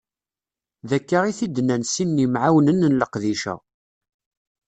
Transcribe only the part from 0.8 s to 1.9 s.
D akka i t-id-nnan